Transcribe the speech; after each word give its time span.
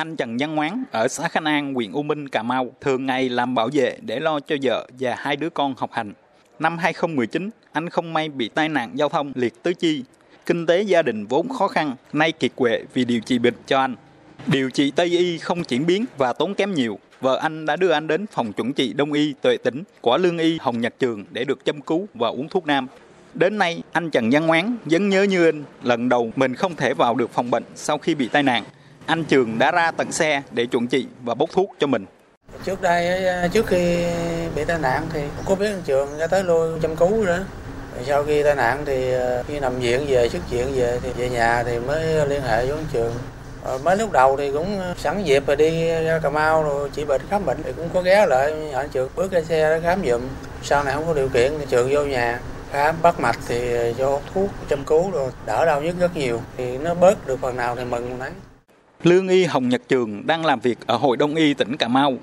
anh 0.00 0.16
Trần 0.16 0.36
Văn 0.40 0.54
Ngoán 0.54 0.84
ở 0.90 1.08
xã 1.08 1.28
Khánh 1.28 1.44
An, 1.44 1.74
huyện 1.74 1.92
U 1.92 2.02
Minh, 2.02 2.28
Cà 2.28 2.42
Mau 2.42 2.72
thường 2.80 3.06
ngày 3.06 3.28
làm 3.28 3.54
bảo 3.54 3.68
vệ 3.72 3.96
để 4.00 4.20
lo 4.20 4.40
cho 4.40 4.56
vợ 4.62 4.86
và 4.98 5.14
hai 5.18 5.36
đứa 5.36 5.50
con 5.50 5.74
học 5.76 5.92
hành. 5.92 6.12
Năm 6.58 6.78
2019, 6.78 7.50
anh 7.72 7.88
không 7.88 8.12
may 8.12 8.28
bị 8.28 8.48
tai 8.48 8.68
nạn 8.68 8.90
giao 8.94 9.08
thông 9.08 9.32
liệt 9.34 9.62
tứ 9.62 9.72
chi. 9.72 10.04
Kinh 10.46 10.66
tế 10.66 10.82
gia 10.82 11.02
đình 11.02 11.26
vốn 11.26 11.48
khó 11.48 11.68
khăn, 11.68 11.96
nay 12.12 12.32
kiệt 12.32 12.50
quệ 12.54 12.84
vì 12.94 13.04
điều 13.04 13.20
trị 13.20 13.38
bệnh 13.38 13.54
cho 13.66 13.80
anh. 13.80 13.94
Điều 14.46 14.70
trị 14.70 14.90
Tây 14.90 15.06
y 15.06 15.38
không 15.38 15.64
chuyển 15.64 15.86
biến 15.86 16.04
và 16.16 16.32
tốn 16.32 16.54
kém 16.54 16.74
nhiều. 16.74 16.98
Vợ 17.20 17.38
anh 17.42 17.66
đã 17.66 17.76
đưa 17.76 17.90
anh 17.90 18.06
đến 18.06 18.26
phòng 18.26 18.52
chuẩn 18.52 18.72
trị 18.72 18.92
Đông 18.92 19.12
y 19.12 19.34
Tuệ 19.42 19.56
Tĩnh 19.56 19.82
của 20.00 20.18
Lương 20.18 20.38
y 20.38 20.58
Hồng 20.60 20.80
Nhật 20.80 20.94
Trường 20.98 21.24
để 21.30 21.44
được 21.44 21.64
châm 21.64 21.80
cứu 21.80 22.08
và 22.14 22.28
uống 22.28 22.48
thuốc 22.48 22.66
nam. 22.66 22.86
Đến 23.34 23.58
nay, 23.58 23.82
anh 23.92 24.10
Trần 24.10 24.30
Văn 24.30 24.46
Ngoán 24.46 24.76
vẫn 24.84 25.08
nhớ 25.08 25.22
như 25.22 25.46
in, 25.46 25.64
lần 25.82 26.08
đầu 26.08 26.32
mình 26.36 26.54
không 26.54 26.76
thể 26.76 26.94
vào 26.94 27.14
được 27.14 27.30
phòng 27.30 27.50
bệnh 27.50 27.64
sau 27.74 27.98
khi 27.98 28.14
bị 28.14 28.28
tai 28.28 28.42
nạn. 28.42 28.64
Anh 29.10 29.24
Trường 29.24 29.58
đã 29.58 29.70
ra 29.70 29.90
tận 29.90 30.12
xe 30.12 30.42
để 30.50 30.66
chuẩn 30.66 30.86
trị 30.86 31.06
và 31.24 31.34
bốc 31.34 31.50
thuốc 31.52 31.70
cho 31.78 31.86
mình. 31.86 32.06
Trước 32.64 32.82
đây, 32.82 33.22
trước 33.52 33.66
khi 33.66 34.04
bị 34.54 34.64
tai 34.64 34.78
nạn 34.78 35.06
thì 35.12 35.20
có 35.44 35.54
biết 35.54 35.66
anh 35.66 35.82
Trường 35.84 36.18
ra 36.18 36.26
tới 36.26 36.44
lôi 36.44 36.78
chăm 36.82 36.96
cứu 36.96 37.24
nữa. 37.24 37.44
Sau 38.06 38.24
khi 38.24 38.42
tai 38.42 38.54
nạn 38.54 38.82
thì 38.86 39.12
ờ, 39.12 39.42
khi 39.48 39.60
nằm 39.60 39.78
viện 39.78 40.06
về, 40.08 40.28
xuất 40.28 40.50
viện 40.50 40.66
về 40.74 40.98
thì 41.02 41.10
về 41.16 41.30
nhà 41.30 41.62
thì 41.62 41.78
mới 41.78 42.28
liên 42.28 42.42
hệ 42.42 42.66
với 42.66 42.76
anh 42.76 42.84
Trường. 42.92 43.12
Rồi 43.66 43.78
mới 43.78 43.96
lúc 43.96 44.12
đầu 44.12 44.36
thì 44.36 44.52
cũng 44.52 44.80
ờ, 44.80 44.94
sẵn 44.98 45.24
dịp 45.24 45.46
rồi 45.46 45.56
đi 45.56 45.88
ra 45.88 46.20
Cà 46.22 46.30
Mau 46.30 46.62
rồi 46.62 46.90
chỉ 46.92 47.04
bệnh 47.04 47.22
khám 47.30 47.46
bệnh 47.46 47.62
thì 47.62 47.72
cũng 47.76 47.88
có 47.94 48.02
ghé 48.02 48.26
lại 48.26 48.70
anh 48.72 48.88
Trường 48.88 49.10
bước 49.16 49.32
ra 49.32 49.42
xe 49.42 49.70
để 49.70 49.80
khám 49.80 50.02
giùm. 50.06 50.20
Sau 50.62 50.84
này 50.84 50.94
không 50.94 51.06
có 51.06 51.14
điều 51.14 51.28
kiện 51.28 51.52
thì 51.58 51.66
Trường 51.68 51.88
vô 51.92 52.04
nhà 52.04 52.40
khám 52.72 53.02
bắt 53.02 53.20
mạch 53.20 53.38
thì 53.48 53.74
cho 53.98 54.20
thuốc 54.34 54.48
chăm 54.68 54.84
cứu 54.84 55.10
rồi 55.10 55.30
đỡ 55.46 55.64
đau 55.66 55.80
nhức 55.80 55.98
rất 55.98 56.16
nhiều 56.16 56.40
thì 56.56 56.78
nó 56.78 56.94
bớt 56.94 57.26
được 57.26 57.38
phần 57.40 57.56
nào 57.56 57.76
thì 57.76 57.84
mừng 57.84 58.18
đấy. 58.18 58.30
Lương 59.02 59.28
y 59.28 59.44
Hồng 59.44 59.68
Nhật 59.68 59.82
Trường 59.88 60.26
đang 60.26 60.44
làm 60.44 60.60
việc 60.60 60.78
ở 60.86 60.96
Hội 60.96 61.16
Đông 61.16 61.34
y 61.34 61.54
tỉnh 61.54 61.76
Cà 61.76 61.88
Mau. 61.88 62.14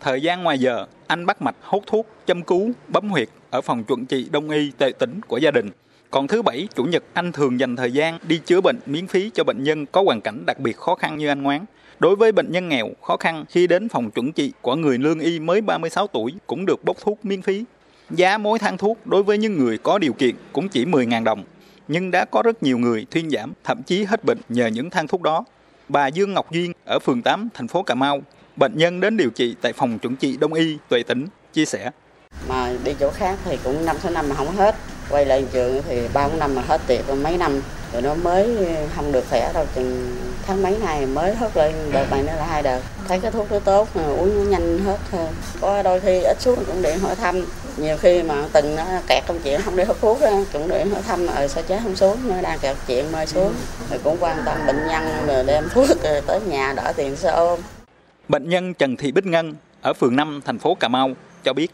Thời 0.00 0.20
gian 0.20 0.42
ngoài 0.42 0.58
giờ, 0.58 0.86
anh 1.06 1.26
bắt 1.26 1.42
mạch 1.42 1.56
hút 1.62 1.84
thuốc, 1.86 2.06
châm 2.26 2.42
cứu, 2.42 2.72
bấm 2.88 3.08
huyệt 3.08 3.28
ở 3.50 3.60
phòng 3.60 3.84
chuẩn 3.84 4.06
trị 4.06 4.28
Đông 4.32 4.50
y 4.50 4.70
tệ 4.78 4.92
tỉnh 4.98 5.20
của 5.28 5.36
gia 5.36 5.50
đình. 5.50 5.70
Còn 6.10 6.28
thứ 6.28 6.42
bảy, 6.42 6.68
chủ 6.74 6.84
nhật 6.84 7.04
anh 7.12 7.32
thường 7.32 7.60
dành 7.60 7.76
thời 7.76 7.92
gian 7.92 8.18
đi 8.28 8.38
chữa 8.38 8.60
bệnh 8.60 8.78
miễn 8.86 9.06
phí 9.06 9.30
cho 9.34 9.44
bệnh 9.44 9.64
nhân 9.64 9.86
có 9.86 10.02
hoàn 10.02 10.20
cảnh 10.20 10.46
đặc 10.46 10.60
biệt 10.60 10.76
khó 10.76 10.94
khăn 10.94 11.18
như 11.18 11.28
anh 11.28 11.42
Ngoán. 11.42 11.64
Đối 11.98 12.16
với 12.16 12.32
bệnh 12.32 12.52
nhân 12.52 12.68
nghèo, 12.68 12.88
khó 13.02 13.16
khăn 13.16 13.44
khi 13.48 13.66
đến 13.66 13.88
phòng 13.88 14.10
chuẩn 14.10 14.32
trị 14.32 14.52
của 14.62 14.76
người 14.76 14.98
lương 14.98 15.20
y 15.20 15.38
mới 15.38 15.60
36 15.60 16.06
tuổi 16.06 16.32
cũng 16.46 16.66
được 16.66 16.84
bốc 16.84 16.96
thuốc 17.00 17.24
miễn 17.24 17.42
phí. 17.42 17.64
Giá 18.10 18.38
mỗi 18.38 18.58
thang 18.58 18.78
thuốc 18.78 19.06
đối 19.06 19.22
với 19.22 19.38
những 19.38 19.58
người 19.58 19.78
có 19.78 19.98
điều 19.98 20.12
kiện 20.12 20.34
cũng 20.52 20.68
chỉ 20.68 20.84
10.000 20.84 21.24
đồng. 21.24 21.44
Nhưng 21.88 22.10
đã 22.10 22.24
có 22.24 22.42
rất 22.42 22.62
nhiều 22.62 22.78
người 22.78 23.06
thuyên 23.10 23.30
giảm, 23.30 23.52
thậm 23.64 23.82
chí 23.82 24.04
hết 24.04 24.24
bệnh 24.24 24.38
nhờ 24.48 24.66
những 24.66 24.90
thang 24.90 25.06
thuốc 25.06 25.22
đó. 25.22 25.44
Bà 25.88 26.06
Dương 26.06 26.34
Ngọc 26.34 26.52
Duyên 26.52 26.72
ở 26.84 26.98
phường 26.98 27.22
8, 27.22 27.48
thành 27.54 27.68
phố 27.68 27.82
Cà 27.82 27.94
Mau, 27.94 28.22
bệnh 28.56 28.72
nhân 28.76 29.00
đến 29.00 29.16
điều 29.16 29.30
trị 29.30 29.56
tại 29.62 29.72
phòng 29.72 29.98
chuẩn 29.98 30.16
trị 30.16 30.36
Đông 30.36 30.54
y 30.54 30.78
Tuệ 30.88 31.02
Tĩnh, 31.02 31.26
chia 31.52 31.64
sẻ. 31.64 31.90
Mà 32.48 32.72
đi 32.84 32.94
chỗ 33.00 33.10
khác 33.10 33.38
thì 33.44 33.58
cũng 33.64 33.84
năm 33.84 33.96
số 34.02 34.10
năm 34.10 34.28
mà 34.28 34.34
không 34.34 34.56
hết. 34.56 34.74
Quay 35.10 35.24
lại 35.24 35.44
trường 35.52 35.82
thì 35.88 36.08
ba 36.14 36.28
năm 36.38 36.54
mà 36.54 36.62
hết 36.62 36.80
tiệc 36.86 37.04
mấy 37.22 37.38
năm 37.38 37.60
rồi 37.94 38.02
nó 38.02 38.14
mới 38.14 38.56
không 38.96 39.12
được 39.12 39.24
khỏe 39.30 39.52
đâu 39.54 39.66
chừng 39.74 40.16
tháng 40.46 40.62
mấy 40.62 40.78
này 40.78 41.06
mới 41.06 41.34
hết 41.34 41.56
lên 41.56 41.72
đợt 41.92 42.06
này 42.10 42.22
nữa 42.22 42.32
là 42.36 42.46
hai 42.46 42.62
đợt. 42.62 42.80
Thấy 43.08 43.20
cái 43.20 43.30
thuốc 43.30 43.52
nó 43.52 43.58
tốt 43.58 43.88
mà 43.94 44.02
uống 44.04 44.36
nó 44.36 44.50
nhanh 44.50 44.78
hết 44.78 44.96
hơn 45.10 45.34
có 45.60 45.82
đôi 45.82 46.00
khi 46.00 46.22
ít 46.22 46.36
xuống 46.40 46.64
cũng 46.66 46.82
điện 46.82 46.98
hỏi 46.98 47.14
thăm. 47.14 47.46
Nhiều 47.76 47.96
khi 47.96 48.22
mà 48.22 48.34
từng 48.52 48.76
nó 48.76 48.84
kẹt 49.08 49.24
trong 49.26 49.40
chuyện 49.44 49.60
không 49.62 49.76
đi 49.76 49.84
hút 49.84 49.96
thuốc 50.00 50.20
đó, 50.20 50.30
cũng 50.52 50.68
điện 50.68 50.90
hỏi 50.90 51.02
thăm 51.02 51.26
ở 51.26 51.48
sao 51.48 51.62
chế 51.62 51.80
không 51.82 51.96
xuống? 51.96 52.16
Nó 52.28 52.40
đang 52.42 52.58
kẹt 52.58 52.76
chuyện 52.86 53.12
mời 53.12 53.26
xuống. 53.26 53.52
Rồi 53.90 54.00
cũng 54.04 54.16
quan 54.20 54.42
tâm 54.46 54.66
bệnh 54.66 54.86
nhân 54.86 55.02
rồi 55.26 55.44
đem 55.44 55.68
thuốc 55.74 55.88
rồi 56.02 56.20
tới 56.26 56.40
nhà 56.40 56.72
đỡ 56.76 56.92
tiền 56.96 57.16
xe 57.16 57.30
ôm. 57.30 57.60
Bệnh 58.28 58.48
nhân 58.48 58.74
Trần 58.74 58.96
Thị 58.96 59.12
Bích 59.12 59.26
Ngân 59.26 59.54
ở 59.82 59.92
phường 59.92 60.16
5 60.16 60.40
thành 60.44 60.58
phố 60.58 60.74
Cà 60.74 60.88
Mau 60.88 61.10
cho 61.44 61.52
biết 61.52 61.70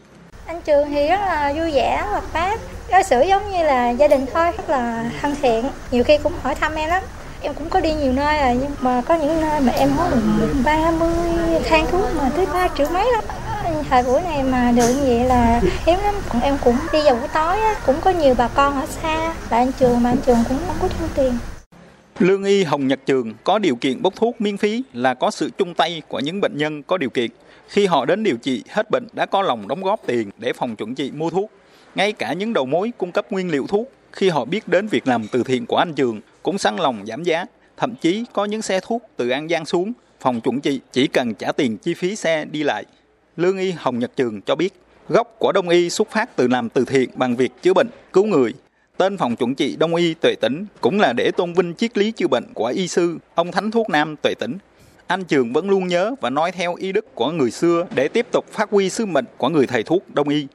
anh 0.51 0.61
Trường 0.61 0.91
thì 0.91 1.07
rất 1.07 1.19
là 1.19 1.53
vui 1.55 1.71
vẻ, 1.71 2.03
hoạt 2.11 2.23
bát, 2.33 2.59
đối 2.91 3.03
xử 3.03 3.21
giống 3.21 3.51
như 3.51 3.63
là 3.63 3.89
gia 3.89 4.07
đình 4.07 4.25
thôi, 4.33 4.51
rất 4.57 4.69
là 4.69 5.03
thân 5.21 5.35
thiện. 5.41 5.69
Nhiều 5.91 6.03
khi 6.03 6.17
cũng 6.17 6.33
hỏi 6.43 6.55
thăm 6.55 6.75
em 6.75 6.89
lắm. 6.89 7.03
Em 7.41 7.53
cũng 7.53 7.69
có 7.69 7.79
đi 7.79 7.93
nhiều 7.93 8.13
nơi 8.13 8.37
rồi 8.41 8.57
nhưng 8.61 8.71
mà 8.79 9.01
có 9.07 9.15
những 9.15 9.41
nơi 9.41 9.59
mà 9.59 9.73
em 9.77 9.89
hối 9.91 10.07
được 10.11 10.53
30 10.65 11.09
thang 11.69 11.85
thuốc 11.91 12.15
mà 12.15 12.29
tới 12.35 12.45
3 12.53 12.67
triệu 12.77 12.87
mấy 12.89 13.11
lắm. 13.11 13.23
Thời 13.89 14.03
buổi 14.03 14.21
này 14.21 14.43
mà 14.43 14.71
được 14.75 14.87
như 14.87 15.03
vậy 15.05 15.25
là 15.25 15.61
hiếm 15.85 15.99
lắm. 16.03 16.15
Còn 16.29 16.41
em 16.41 16.57
cũng 16.63 16.77
đi 16.93 17.01
vào 17.03 17.15
buổi 17.15 17.27
tối 17.33 17.61
á, 17.61 17.75
cũng 17.85 18.01
có 18.01 18.11
nhiều 18.11 18.35
bà 18.37 18.47
con 18.47 18.81
ở 18.81 18.87
xa 19.01 19.33
là 19.49 19.57
anh 19.57 19.71
Trường 19.71 20.03
mà 20.03 20.09
anh 20.09 20.21
Trường 20.25 20.43
cũng 20.49 20.57
không 20.67 20.75
có 20.81 20.87
thu 20.87 21.05
tiền. 21.15 21.37
Lương 22.21 22.43
y 22.43 22.63
Hồng 22.63 22.87
Nhật 22.87 22.99
Trường 23.05 23.33
có 23.43 23.59
điều 23.59 23.75
kiện 23.75 24.01
bốc 24.01 24.15
thuốc 24.15 24.41
miễn 24.41 24.57
phí 24.57 24.83
là 24.93 25.13
có 25.13 25.31
sự 25.31 25.49
chung 25.57 25.73
tay 25.73 26.01
của 26.07 26.19
những 26.19 26.41
bệnh 26.41 26.57
nhân 26.57 26.83
có 26.83 26.97
điều 26.97 27.09
kiện. 27.09 27.31
Khi 27.67 27.85
họ 27.85 28.05
đến 28.05 28.23
điều 28.23 28.37
trị 28.37 28.63
hết 28.69 28.91
bệnh 28.91 29.07
đã 29.13 29.25
có 29.25 29.41
lòng 29.41 29.67
đóng 29.67 29.83
góp 29.83 30.01
tiền 30.07 30.29
để 30.37 30.53
phòng 30.53 30.75
chuẩn 30.75 30.95
trị 30.95 31.11
mua 31.11 31.29
thuốc. 31.29 31.51
Ngay 31.95 32.11
cả 32.11 32.33
những 32.33 32.53
đầu 32.53 32.65
mối 32.65 32.91
cung 32.97 33.11
cấp 33.11 33.31
nguyên 33.31 33.51
liệu 33.51 33.67
thuốc 33.67 33.91
khi 34.11 34.29
họ 34.29 34.45
biết 34.45 34.67
đến 34.67 34.87
việc 34.87 35.07
làm 35.07 35.27
từ 35.27 35.43
thiện 35.43 35.65
của 35.65 35.77
anh 35.77 35.93
Trường 35.93 36.21
cũng 36.43 36.57
sẵn 36.57 36.75
lòng 36.75 37.05
giảm 37.07 37.23
giá. 37.23 37.45
Thậm 37.77 37.95
chí 38.01 38.25
có 38.33 38.45
những 38.45 38.61
xe 38.61 38.79
thuốc 38.79 39.03
từ 39.17 39.29
An 39.29 39.49
Giang 39.49 39.65
xuống, 39.65 39.93
phòng 40.19 40.41
chuẩn 40.41 40.61
trị 40.61 40.79
chỉ 40.91 41.07
cần 41.07 41.33
trả 41.33 41.51
tiền 41.51 41.77
chi 41.77 41.93
phí 41.93 42.15
xe 42.15 42.45
đi 42.45 42.63
lại. 42.63 42.85
Lương 43.37 43.57
y 43.57 43.71
Hồng 43.71 43.99
Nhật 43.99 44.11
Trường 44.15 44.41
cho 44.41 44.55
biết, 44.55 44.73
gốc 45.09 45.35
của 45.39 45.51
Đông 45.51 45.69
y 45.69 45.89
xuất 45.89 46.11
phát 46.11 46.35
từ 46.35 46.47
làm 46.47 46.69
từ 46.69 46.85
thiện 46.85 47.09
bằng 47.15 47.35
việc 47.35 47.51
chữa 47.61 47.73
bệnh, 47.73 47.87
cứu 48.13 48.25
người. 48.25 48.53
Tên 49.01 49.17
phòng 49.17 49.35
chuẩn 49.35 49.55
trị 49.55 49.75
Đông 49.79 49.95
y 49.95 50.13
Tuệ 50.13 50.35
Tĩnh 50.41 50.65
cũng 50.81 50.99
là 50.99 51.13
để 51.13 51.31
tôn 51.37 51.53
vinh 51.53 51.75
triết 51.75 51.97
lý 51.97 52.11
chữa 52.11 52.27
bệnh 52.27 52.53
của 52.53 52.65
y 52.65 52.87
sư, 52.87 53.17
ông 53.35 53.51
Thánh 53.51 53.71
Thuốc 53.71 53.89
Nam 53.89 54.15
Tuệ 54.15 54.33
Tĩnh. 54.39 54.57
Anh 55.07 55.23
Trường 55.23 55.53
vẫn 55.53 55.69
luôn 55.69 55.87
nhớ 55.87 56.11
và 56.21 56.29
nói 56.29 56.51
theo 56.51 56.75
y 56.75 56.91
đức 56.91 57.15
của 57.15 57.31
người 57.31 57.51
xưa 57.51 57.85
để 57.95 58.07
tiếp 58.07 58.27
tục 58.31 58.45
phát 58.51 58.69
huy 58.69 58.89
sứ 58.89 59.05
mệnh 59.05 59.25
của 59.37 59.49
người 59.49 59.67
thầy 59.67 59.83
thuốc 59.83 60.03
Đông 60.13 60.29
y. 60.29 60.47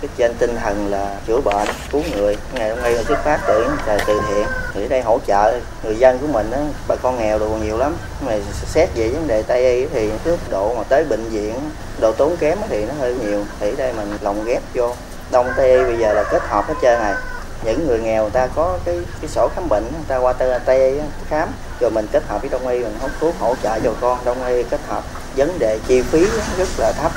cái 0.00 0.08
trên 0.16 0.32
tinh 0.38 0.56
thần 0.56 0.86
là 0.90 1.20
chữa 1.26 1.40
bệnh 1.40 1.68
cứu 1.90 2.02
người. 2.16 2.36
Ngày 2.54 2.70
hôm 2.70 2.82
nay 2.82 2.92
là 2.92 3.02
xuất 3.02 3.18
phát 3.24 3.40
từ 3.48 3.64
là 3.86 3.98
từ 4.06 4.20
thiện. 4.28 4.46
Thì 4.74 4.82
ở 4.82 4.88
đây 4.88 5.02
hỗ 5.02 5.18
trợ 5.26 5.60
người 5.84 5.96
dân 5.96 6.18
của 6.18 6.26
mình 6.26 6.50
á 6.50 6.60
bà 6.88 6.96
con 6.96 7.18
nghèo 7.18 7.38
đồ 7.38 7.48
nhiều 7.48 7.78
lắm. 7.78 7.96
Mà 8.26 8.38
xét 8.52 8.88
về 8.94 9.08
vấn 9.08 9.26
đề 9.28 9.42
tây 9.42 9.74
y 9.74 9.86
thì 9.86 10.08
cái 10.24 10.32
mức 10.32 10.50
độ 10.50 10.74
mà 10.74 10.82
tới 10.82 11.04
bệnh 11.04 11.24
viện 11.24 11.54
độ 12.00 12.12
tốn 12.12 12.36
kém 12.36 12.58
thì 12.68 12.84
nó 12.86 12.92
hơi 12.98 13.14
nhiều. 13.14 13.44
Thì 13.60 13.70
ở 13.70 13.74
đây 13.78 13.92
mình 13.92 14.08
lồng 14.20 14.44
ghép 14.44 14.62
vô. 14.74 14.94
Đông 15.32 15.46
tây 15.56 15.78
y 15.78 15.84
bây 15.84 15.98
giờ 15.98 16.12
là 16.12 16.24
kết 16.30 16.42
hợp 16.42 16.64
hết 16.68 16.74
trơn 16.82 16.98
này 16.98 17.14
những 17.64 17.86
người 17.86 18.00
nghèo 18.00 18.22
người 18.22 18.30
ta 18.30 18.46
có 18.46 18.78
cái 18.84 19.00
cái 19.20 19.28
sổ 19.28 19.48
khám 19.54 19.68
bệnh 19.68 19.82
người 19.82 20.04
ta 20.08 20.16
qua 20.16 20.32
tây 20.32 20.60
tây 20.64 21.00
khám 21.28 21.48
rồi 21.80 21.90
mình 21.90 22.06
kết 22.12 22.22
hợp 22.26 22.40
với 22.40 22.50
đông 22.50 22.68
y 22.68 22.78
mình 22.78 22.96
hút 23.00 23.10
thuốc 23.20 23.34
hỗ 23.38 23.54
trợ 23.62 23.80
cho 23.84 23.94
con 24.00 24.18
đông 24.24 24.44
y 24.44 24.62
kết 24.62 24.80
hợp 24.86 25.04
vấn 25.36 25.58
đề 25.58 25.78
chi 25.86 26.02
phí 26.02 26.20
rất 26.58 26.68
là 26.78 26.92
thấp 26.92 27.12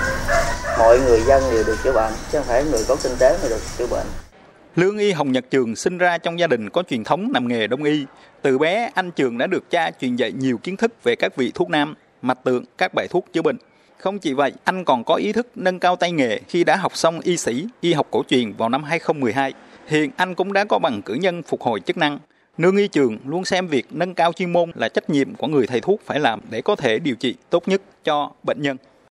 mọi 0.80 1.00
người 1.00 1.22
dân 1.22 1.44
đều 1.52 1.64
được 1.64 1.78
chữa 1.84 1.94
bệnh 1.94 2.14
chứ 2.32 2.38
không 2.38 2.48
phải 2.48 2.64
người 2.64 2.86
có 2.88 2.96
kinh 3.04 3.16
tế 3.20 3.38
mới 3.42 3.50
được 3.50 3.62
chữa 3.78 3.88
bệnh 3.88 4.08
Lương 4.76 4.98
y 4.98 5.12
Hồng 5.12 5.32
Nhật 5.32 5.46
Trường 5.50 5.76
sinh 5.76 5.98
ra 5.98 6.18
trong 6.18 6.40
gia 6.40 6.48
đình 6.48 6.70
có 6.70 6.84
truyền 6.90 7.04
thống 7.04 7.32
làm 7.34 7.48
nghề 7.48 7.68
đông 7.68 7.84
y. 7.84 8.06
Từ 8.42 8.58
bé, 8.58 8.92
anh 8.96 9.12
Trường 9.12 9.38
đã 9.38 9.48
được 9.48 9.70
cha 9.70 9.92
truyền 10.02 10.16
dạy 10.16 10.32
nhiều 10.32 10.58
kiến 10.58 10.78
thức 10.78 11.04
về 11.04 11.16
các 11.16 11.36
vị 11.36 11.52
thuốc 11.56 11.70
nam, 11.70 11.96
mạch 12.22 12.44
tượng, 12.44 12.66
các 12.78 12.94
bài 12.94 13.08
thuốc 13.08 13.26
chữa 13.34 13.42
bệnh. 13.42 13.58
Không 13.98 14.20
chỉ 14.20 14.34
vậy, 14.34 14.54
anh 14.64 14.86
còn 14.86 15.04
có 15.04 15.16
ý 15.16 15.32
thức 15.32 15.48
nâng 15.56 15.80
cao 15.80 15.96
tay 15.96 16.12
nghề 16.12 16.40
khi 16.48 16.64
đã 16.64 16.76
học 16.76 16.98
xong 16.98 17.20
y 17.20 17.38
sĩ, 17.38 17.68
y 17.82 17.94
học 17.94 18.08
cổ 18.12 18.24
truyền 18.28 18.54
vào 18.54 18.70
năm 18.70 18.84
2012. 18.84 19.54
Hiện 19.88 20.12
anh 20.16 20.36
cũng 20.36 20.54
đã 20.54 20.66
có 20.66 20.80
bằng 20.80 21.02
cử 21.02 21.14
nhân 21.14 21.44
phục 21.44 21.62
hồi 21.62 21.80
chức 21.80 21.98
năng. 21.98 22.20
Nương 22.58 22.78
y 22.78 22.88
trường 22.88 23.18
luôn 23.26 23.46
xem 23.46 23.68
việc 23.68 23.86
nâng 23.92 24.14
cao 24.14 24.34
chuyên 24.34 24.54
môn 24.54 24.72
là 24.76 24.90
trách 24.90 25.10
nhiệm 25.10 25.36
của 25.36 25.48
người 25.48 25.68
thầy 25.68 25.82
thuốc 25.82 26.02
phải 26.06 26.20
làm 26.20 26.40
để 26.50 26.62
có 26.62 26.76
thể 26.76 27.00
điều 27.00 27.16
trị 27.16 27.36
tốt 27.50 27.68
nhất 27.68 27.82
cho 28.04 28.32
bệnh 28.44 28.62
nhân. 28.62 28.78